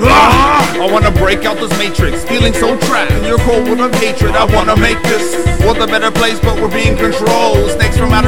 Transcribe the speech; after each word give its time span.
Ah! 0.00 0.80
I 0.80 0.90
wanna 0.90 1.10
break 1.10 1.44
out 1.44 1.56
this 1.58 1.76
matrix, 1.78 2.24
feeling 2.24 2.52
so 2.52 2.76
trapped 2.80 3.12
in 3.12 3.24
your 3.24 3.38
cold 3.38 3.66
world 3.66 3.80
of 3.80 3.94
hatred. 3.94 4.34
I 4.34 4.44
wanna 4.54 4.76
make 4.76 5.00
this 5.02 5.34
world 5.60 5.78
a 5.78 5.86
better 5.86 6.10
place, 6.10 6.40
but 6.40 6.60
we're 6.60 6.70
being 6.70 6.96
controlled. 6.96 7.57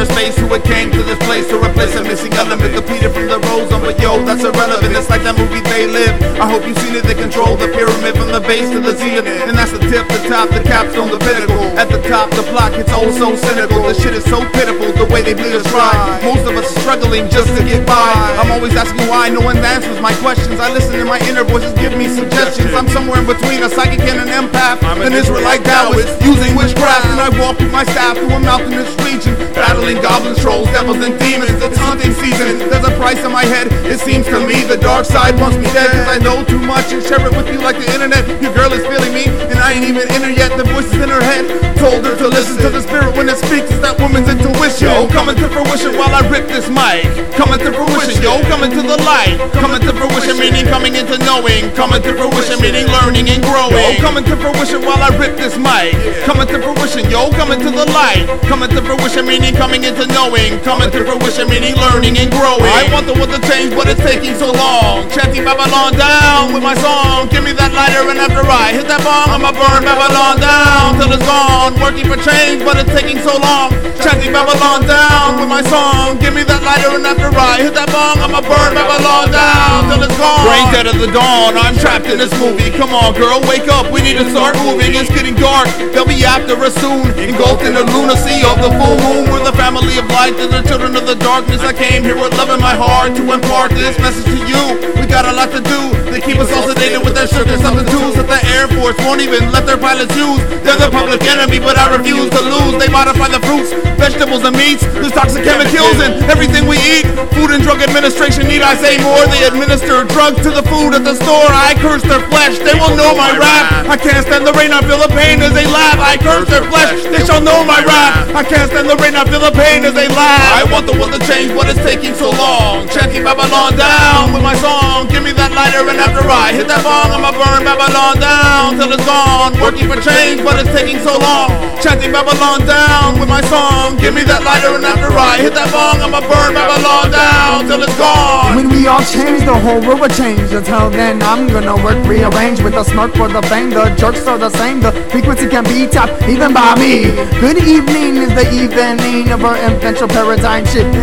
Space 0.00 0.36
who 0.38 0.48
it 0.54 0.64
came 0.64 0.90
to 0.92 1.02
this 1.02 1.18
place 1.24 1.46
to 1.48 1.60
replace 1.60 1.94
a 1.94 2.02
missing 2.02 2.32
element, 2.34 2.72
depleted 2.74 3.12
from 3.12 3.28
the 3.28 3.36
ozone. 3.52 3.80
But 3.80 4.00
yo, 4.00 4.24
that's 4.24 4.44
irrelevant. 4.44 4.96
It's 4.96 5.08
like 5.08 5.22
that 5.24 5.36
movie 5.36 5.60
They 5.60 5.86
Live. 5.86 6.16
I 6.40 6.48
hope 6.48 6.64
you've 6.66 6.78
seen 6.78 6.96
it. 6.96 7.04
They 7.04 7.14
control 7.14 7.56
the 7.56 7.68
pyramid 7.68 8.16
from 8.16 8.32
the 8.32 8.40
base 8.40 8.68
to 8.72 8.80
the 8.80 8.96
zenith, 8.96 9.28
and 9.48 9.56
that's 9.56 9.72
the 9.72 9.80
tip, 9.80 10.08
the 10.08 10.20
top, 10.28 10.48
the 10.52 10.60
capstone, 10.64 11.08
the 11.08 11.20
pinnacle. 11.20 11.64
At 11.76 11.88
the 11.88 12.00
top, 12.08 12.30
the 12.32 12.44
block, 12.52 12.76
it's 12.76 12.92
all 12.92 13.08
so 13.12 13.36
cynical. 13.36 13.80
The 13.84 13.94
shit 13.94 14.12
is 14.12 14.24
so 14.24 14.40
pitiful, 14.52 14.92
the 14.92 15.08
way 15.12 15.20
they 15.20 15.34
bleed 15.34 15.52
us 15.56 15.64
dry. 15.68 16.19
Most 16.20 16.44
of 16.44 16.52
us 16.52 16.68
are 16.68 16.80
struggling 16.84 17.32
just 17.32 17.48
to 17.56 17.64
get 17.64 17.86
by. 17.88 18.12
I'm 18.36 18.52
always 18.52 18.76
asking 18.76 19.08
why, 19.08 19.32
no 19.32 19.40
one 19.40 19.56
answers 19.56 20.00
my 20.04 20.12
questions. 20.20 20.60
I 20.60 20.68
listen 20.68 20.92
to 21.00 21.04
my 21.04 21.18
inner 21.24 21.44
voices 21.44 21.72
give 21.80 21.96
me 21.96 22.08
suggestions. 22.12 22.76
I'm 22.76 22.88
somewhere 22.92 23.24
in 23.24 23.26
between 23.26 23.64
a 23.64 23.70
psychic 23.72 24.04
and 24.04 24.20
an 24.20 24.28
empath. 24.28 24.84
I'm 24.84 25.00
an 25.00 25.16
Israelite 25.16 25.64
Taoist 25.64 26.20
using 26.20 26.52
witchcraft, 26.56 27.08
and 27.08 27.20
I 27.20 27.32
walk 27.40 27.58
with 27.58 27.72
my 27.72 27.84
staff 27.84 28.20
through 28.20 28.36
a 28.36 28.40
mountainous 28.40 28.92
region, 29.00 29.32
battling 29.56 29.96
goblins, 30.04 30.38
trolls, 30.44 30.68
devils, 30.76 31.00
and 31.00 31.16
demons. 31.18 31.56
It's 31.56 31.80
hunting 31.80 32.12
season. 32.12 32.68
There's 32.68 32.84
a 32.84 32.94
price 33.00 33.24
on 33.24 33.32
my 33.32 33.48
head. 33.48 33.72
It 33.88 33.98
seems 33.98 34.28
to 34.28 34.44
me 34.44 34.62
the 34.68 34.76
dark 34.76 35.06
side 35.08 35.40
wants 35.40 35.56
me 35.56 35.72
dead 35.72 35.88
because 35.88 36.08
I 36.08 36.18
know 36.20 36.44
too 36.44 36.60
much 36.60 36.92
and 36.92 37.00
share 37.00 37.24
it 37.24 37.32
with 37.32 37.48
you 37.48 37.64
like 37.64 37.80
the 37.80 37.88
internet. 37.96 38.28
Your 38.44 38.52
girl 38.52 38.72
is 38.76 38.84
feeling 38.84 39.16
me, 39.16 39.24
and 39.48 39.56
I 39.56 39.72
ain't 39.72 39.88
even 39.88 40.04
in 40.12 40.20
her 40.28 40.34
yet. 40.36 40.52
The 40.60 40.68
voices 40.68 41.00
in 41.00 41.08
her 41.08 41.24
head 41.24 41.48
told 41.80 42.04
her 42.04 42.12
to 42.12 42.28
listen 42.28 42.60
to 42.60 42.68
the 42.68 42.84
spirit 42.84 43.16
when 43.16 43.28
it 43.32 43.40
speaks. 43.40 43.72
It's 43.72 43.80
that 43.80 43.96
woman's 43.96 44.28
intuition. 44.28 44.59
Yo, 44.78 45.10
coming 45.10 45.34
to 45.34 45.50
fruition 45.50 45.98
while 45.98 46.14
I 46.14 46.22
rip 46.30 46.46
this 46.46 46.70
mic. 46.70 47.10
Coming 47.34 47.58
to 47.58 47.74
fruition, 47.74 48.22
yo, 48.22 48.38
coming 48.46 48.70
to 48.70 48.80
the 48.80 48.96
light. 49.02 49.34
Coming 49.58 49.82
to 49.82 49.90
fruition, 49.90 50.38
meaning 50.38 50.64
coming 50.70 50.94
into 50.94 51.18
knowing. 51.26 51.74
Coming 51.74 52.00
to 52.06 52.14
fruition, 52.14 52.62
meaning 52.62 52.86
learning 52.86 53.26
and 53.26 53.42
growing. 53.42 53.74
Yo, 53.74 53.98
coming 53.98 54.22
to 54.24 54.36
fruition 54.38 54.86
while 54.86 55.02
I 55.02 55.10
rip 55.18 55.34
this 55.34 55.58
mic. 55.58 55.98
Coming 56.22 56.46
to 56.48 56.62
fruition, 56.62 57.10
yo, 57.10 57.34
coming 57.34 57.58
to 57.58 57.70
the 57.74 57.88
light. 57.90 58.30
Coming 58.46 58.70
to 58.70 58.80
fruition, 58.80 59.26
meaning 59.26 59.58
coming 59.58 59.82
into 59.82 60.06
knowing. 60.14 60.62
Coming 60.62 60.88
to 60.94 61.02
fruition, 61.02 61.50
meaning 61.50 61.74
learning 61.74 62.16
and 62.16 62.30
growing. 62.30 62.70
I 62.70 62.86
want 62.94 63.10
the 63.10 63.16
world 63.18 63.34
to 63.34 63.40
change, 63.50 63.74
but 63.74 63.90
it's 63.90 64.00
taking 64.06 64.38
so 64.38 64.54
long. 64.54 65.10
Chanting 65.10 65.42
Babylon 65.42 65.98
down 65.98 66.54
with 66.54 66.62
my 66.62 66.78
song. 66.78 67.26
Give 67.28 67.42
me 67.42 67.52
that 67.58 67.74
lighter, 67.74 68.06
and 68.06 68.22
after 68.22 68.46
I 68.46 68.70
hit 68.70 68.86
that 68.86 69.02
bomb, 69.02 69.34
I'ma 69.34 69.50
burn 69.50 69.82
Babylon 69.82 70.38
down 70.38 70.94
till 70.94 71.10
it's 71.10 71.26
gone. 71.26 71.74
Working 71.82 72.06
for 72.06 72.16
change, 72.22 72.62
but 72.62 72.78
it's 72.78 72.92
taking 72.94 73.18
so 73.20 73.34
long. 73.34 73.74
Chanting 74.00 74.32
Babylon 74.32 74.59
down 74.60 75.29
with 75.40 75.48
my 75.48 75.64
song. 75.64 76.20
Give 76.20 76.36
me 76.36 76.44
that 76.44 76.60
lighter, 76.60 76.92
and 76.92 77.06
after 77.08 77.32
I 77.32 77.64
hit 77.64 77.72
that 77.72 77.88
bong, 77.88 78.20
I'ma 78.20 78.44
burn 78.44 78.76
Babylon 78.76 79.32
down 79.32 79.88
till 79.88 80.04
it's 80.04 80.18
gone. 80.20 80.44
Brain 80.44 80.68
dead 80.68 80.86
of 80.86 81.00
the 81.00 81.08
dawn, 81.08 81.56
I'm 81.56 81.72
trapped 81.80 82.04
in 82.04 82.20
this 82.20 82.32
movie. 82.36 82.68
Come 82.76 82.92
on, 82.92 83.16
girl, 83.16 83.40
wake 83.48 83.66
up. 83.72 83.88
We 83.88 84.04
need 84.04 84.20
to 84.20 84.28
start 84.28 84.60
moving. 84.60 84.92
It's 84.92 85.08
getting 85.08 85.34
dark. 85.40 85.66
They'll 85.96 86.04
be 86.04 86.20
after 86.28 86.52
us 86.60 86.76
soon. 86.76 87.08
Engulfed 87.16 87.64
in 87.64 87.72
the 87.72 87.88
lunacy 87.88 88.44
of 88.44 88.60
the 88.60 88.68
full 88.76 88.96
moon. 89.00 89.32
We're 89.32 89.44
the 89.44 89.56
family 89.56 89.96
of 89.96 90.04
light. 90.12 90.36
They're 90.36 90.52
the 90.52 90.62
children 90.68 90.92
of 90.94 91.08
the 91.08 91.16
darkness. 91.16 91.64
I 91.64 91.72
came 91.72 92.04
here 92.04 92.20
with 92.20 92.36
love 92.36 92.52
in 92.52 92.60
my 92.60 92.76
heart 92.76 93.16
to 93.16 93.22
impart 93.24 93.72
this 93.72 93.96
message 93.96 94.28
to 94.28 94.36
you. 94.44 94.62
We 95.00 95.08
got 95.08 95.24
a 95.24 95.32
lot 95.32 95.48
to 95.56 95.62
do. 95.64 95.80
They 96.12 96.20
keep 96.20 96.36
us 96.36 96.52
all 96.52 96.66
sedated 96.68 97.00
with 97.00 97.14
their 97.14 97.30
sugar 97.30 97.56
substitutes 97.56 98.18
that 98.18 98.26
the 98.26 98.42
Air 98.52 98.66
Force 98.76 98.98
won't 99.06 99.22
even 99.22 99.48
let 99.54 99.64
their 99.64 99.78
pilots 99.78 100.12
use. 100.12 100.42
They're 100.66 100.76
the 100.76 100.90
public 100.90 101.22
enemy, 101.24 101.62
but 101.62 101.78
I 101.78 101.96
refuse 101.96 102.28
to 102.34 102.42
lose. 102.42 102.76
They 102.82 102.90
modify 102.90 103.30
the 103.30 103.38
fruits, 103.46 103.70
vegetables, 103.94 104.42
and 104.42 104.58
meats. 104.58 104.82
There's 104.98 105.14
toxic 105.14 105.29
chemicals 105.38 105.98
in 106.02 106.22
everything 106.26 106.66
we 106.66 106.78
eat. 106.82 107.06
Food 107.36 107.54
and 107.54 107.62
Drug 107.62 107.82
Administration, 107.82 108.48
need 108.48 108.62
I 108.62 108.74
say 108.74 108.98
more? 109.02 109.22
They 109.30 109.46
administer 109.46 110.04
drugs 110.10 110.42
to 110.42 110.50
the 110.50 110.64
food 110.66 110.94
at 110.94 111.04
the 111.04 111.14
store. 111.14 111.50
I 111.50 111.74
curse 111.78 112.02
their 112.02 112.22
flesh, 112.32 112.58
they 112.62 112.74
will 112.74 112.94
know 112.96 113.14
my 113.14 113.30
rap. 113.36 113.86
I 113.86 113.96
can't 113.96 114.24
stand 114.26 114.46
the 114.46 114.54
rain, 114.56 114.72
I 114.72 114.80
feel 114.82 114.98
the 114.98 115.12
pain 115.12 115.42
as 115.42 115.52
they 115.52 115.66
laugh. 115.68 115.98
I 116.00 116.16
curse 116.16 116.48
their 116.48 116.64
flesh, 116.66 117.04
they 117.10 117.22
shall 117.26 117.42
know 117.42 117.62
my 117.64 117.84
rap. 117.84 118.32
I 118.34 118.42
can't 118.42 118.70
stand 118.70 118.88
the 118.88 118.96
rain, 118.96 119.14
I 119.14 119.28
feel 119.28 119.40
the 119.40 119.52
pain 119.52 119.84
as 119.84 119.94
they 119.94 120.08
laugh. 120.08 120.50
I 120.56 120.64
want 120.72 120.86
the 120.88 120.96
world 120.96 121.12
to 121.12 121.20
change, 121.28 121.52
what 121.52 121.68
is 121.68 121.76
taking 121.84 122.14
so 122.16 122.30
long. 122.32 122.88
Chanting 122.88 123.22
Babylon 123.22 123.76
down 123.76 124.32
with 124.32 124.42
my 124.42 124.56
song. 124.56 125.06
Give 125.12 125.22
me 125.22 125.32
that 125.36 125.52
lighter, 125.52 125.84
and 125.84 126.00
after 126.00 126.24
I 126.24 126.56
hit 126.56 126.66
that 126.72 126.80
bomb, 126.80 127.12
I'ma 127.12 127.36
burn 127.36 127.62
Babylon 127.68 128.16
down 128.16 128.80
till 128.80 128.88
it's 128.88 129.04
gone. 129.04 129.52
Working 129.60 129.84
for 129.84 130.00
change, 130.00 130.40
but 130.40 130.56
it's 130.56 130.72
taking 130.72 130.98
so 131.04 131.20
long. 131.20 131.52
Chanting 131.84 132.12
Babylon 132.12 132.64
down 132.64 133.20
with 133.20 133.28
my 133.28 133.44
song. 133.52 134.00
Give 134.00 134.16
me 134.16 134.24
that 134.24 134.40
lighter, 134.40 134.72
and 134.72 134.84
after 134.84 135.12
I 135.12 135.19
hit 135.40 135.54
that 135.54 135.70
bomb, 135.72 136.00
I'ma 136.00 136.20
burn 136.20 136.54
my 136.54 136.64
Babylon 136.68 137.10
down 137.10 137.66
till 137.66 137.82
it's 137.82 137.96
gone. 137.96 138.56
When 138.56 138.68
we 138.68 138.86
all 138.86 139.02
change, 139.02 139.44
the 139.44 139.54
whole 139.54 139.80
world 139.80 140.00
will 140.00 140.08
change. 140.08 140.52
Until 140.52 140.90
then, 140.90 141.22
I'm 141.22 141.48
gonna 141.48 141.76
work 141.82 141.98
rearrange 142.06 142.60
with 142.62 142.74
a 142.74 142.84
smirk 142.84 143.14
for 143.14 143.28
the 143.28 143.42
fame. 143.48 143.70
The 143.70 143.90
jerks 143.96 144.26
are 144.26 144.38
the 144.38 144.50
same. 144.50 144.80
The 144.80 144.92
frequency 145.10 145.48
can 145.48 145.64
be 145.64 145.86
tapped 145.86 146.22
even 146.28 146.52
by 146.52 146.74
me. 146.76 147.10
Good 147.40 147.58
evening 147.58 148.16
is 148.22 148.32
the 148.34 148.46
evening 148.52 149.32
of 149.32 149.44
our 149.44 149.56
eventual 149.56 150.08
paradigm 150.08 150.64
shift. 150.66 150.94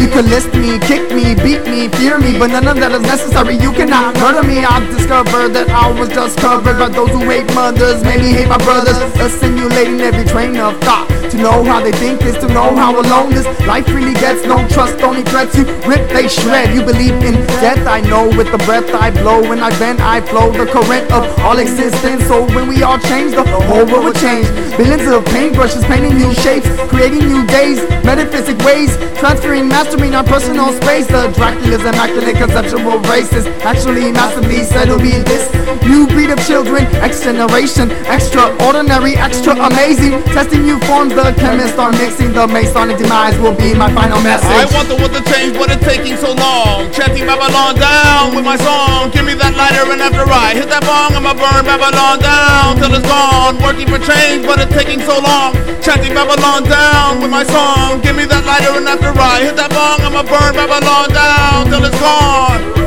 You 0.00 0.08
can 0.08 0.28
list 0.28 0.52
me, 0.54 0.78
kick 0.80 1.12
me, 1.12 1.34
beat 1.34 1.64
me, 1.64 1.88
fear 1.98 2.18
me, 2.18 2.38
but 2.38 2.48
none 2.48 2.66
of 2.66 2.76
that 2.80 2.92
is 2.92 3.02
necessary. 3.02 3.54
You 3.54 3.72
cannot 3.72 4.16
murder 4.16 4.42
me. 4.42 4.64
I've 4.64 4.88
discovered 4.90 5.50
that 5.54 5.68
I 5.70 5.90
was 5.98 6.08
just 6.08 6.38
covered 6.38 6.78
by 6.78 6.88
those 6.88 7.10
who 7.10 7.22
hate 7.28 7.46
mothers, 7.54 8.02
made 8.02 8.20
me 8.20 8.32
hate 8.32 8.48
my 8.48 8.58
brothers. 8.58 8.98
Assimilating 9.20 10.00
every 10.00 10.24
train 10.24 10.56
of 10.56 10.78
thought. 10.80 11.08
To 11.30 11.36
know 11.36 11.62
how 11.62 11.80
they 11.80 11.92
think 11.92 12.22
is 12.22 12.36
to 12.38 12.48
know 12.48 12.74
how 12.74 12.98
alone 12.98 13.30
this 13.30 13.46
life 13.66 13.88
really 13.88 14.14
gets. 14.14 14.44
No 14.44 14.66
trust, 14.68 15.00
only 15.02 15.22
threats 15.22 15.56
you 15.56 15.64
rip, 15.86 16.08
they 16.10 16.28
shred. 16.28 16.74
You 16.74 16.82
believe 16.82 17.14
in 17.22 17.34
death, 17.62 17.86
I 17.86 18.00
know 18.00 18.28
with 18.28 18.50
the 18.52 18.58
breath 18.58 18.88
I 18.94 19.10
blow. 19.10 19.40
When 19.48 19.60
I 19.60 19.70
bend, 19.78 20.00
I 20.00 20.20
flow 20.20 20.50
the 20.50 20.66
current 20.66 21.10
of 21.12 21.24
all 21.40 21.58
existence. 21.58 22.24
So 22.26 22.46
when 22.54 22.68
we 22.68 22.82
all 22.82 22.98
change, 22.98 23.34
the 23.34 23.44
whole 23.44 23.86
world 23.86 24.04
will 24.04 24.12
change. 24.12 24.46
Billions 24.76 25.06
of 25.08 25.24
paintbrushes 25.24 25.84
painting 25.84 26.16
new 26.16 26.32
shapes, 26.34 26.68
creating 26.88 27.26
new 27.28 27.46
days, 27.46 27.80
metaphysic 28.04 28.58
ways, 28.64 28.96
transferring, 29.18 29.68
mastering 29.68 30.14
our 30.14 30.24
personal 30.24 30.72
space. 30.80 31.06
The 31.06 31.32
Dracula's 31.36 31.82
immaculate 31.82 32.36
conceptual 32.36 32.98
races 33.10 33.46
actually 33.64 34.12
massively 34.12 34.62
said 34.64 34.88
it'll 34.88 34.98
be 34.98 35.18
this 35.26 35.50
new 35.86 36.06
breed 36.06 36.30
of 36.30 36.40
children, 36.46 36.86
X 36.96 37.22
generation, 37.22 37.90
extraordinary, 38.06 39.16
extra 39.16 39.52
amazing. 39.54 40.22
Testing 40.34 40.62
new 40.62 40.78
forms, 40.80 41.14
the 41.14 41.34
chemists 41.38 41.78
are 41.78 41.92
mixing. 41.92 42.32
The 42.32 42.46
Masonic 42.46 42.98
demise 42.98 43.38
will 43.50 43.58
be 43.58 43.74
my 43.74 43.90
final 43.92 44.20
message. 44.22 44.46
I 44.46 44.64
want 44.70 44.86
the 44.86 44.94
world 44.94 45.10
to 45.10 45.22
change, 45.26 45.58
but 45.58 45.70
it's 45.70 45.82
taking 45.82 46.16
so 46.16 46.32
long. 46.32 46.86
Chanting 46.94 47.26
Babylon 47.26 47.74
down 47.74 48.34
with 48.34 48.44
my 48.44 48.56
song. 48.56 49.10
Give 49.10 49.26
me 49.26 49.34
that 49.34 49.54
lighter, 49.58 49.90
and 49.90 49.98
after 49.98 50.22
I 50.22 50.54
hit 50.54 50.70
that 50.70 50.86
bong, 50.86 51.18
I'ma 51.18 51.34
burn 51.34 51.66
Babylon 51.66 52.22
down 52.22 52.78
till 52.78 52.94
it's 52.94 53.06
gone. 53.06 53.58
Working 53.58 53.90
for 53.90 53.98
change, 53.98 54.46
but 54.46 54.62
it's 54.62 54.70
taking 54.70 55.02
so 55.02 55.18
long. 55.18 55.58
Chanting 55.82 56.14
Babylon 56.14 56.62
down 56.64 57.20
with 57.20 57.30
my 57.30 57.42
song. 57.42 58.00
Give 58.00 58.14
me 58.14 58.24
that 58.30 58.46
lighter, 58.46 58.78
and 58.78 58.86
after 58.86 59.10
I 59.10 59.42
hit 59.42 59.56
that 59.58 59.70
bong, 59.74 59.98
I'ma 60.06 60.22
burn 60.22 60.54
Babylon 60.54 61.10
down 61.10 61.66
till 61.66 61.82
it's 61.82 61.98
gone. 61.98 62.79